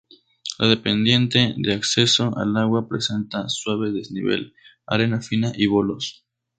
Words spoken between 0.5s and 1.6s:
La pendiente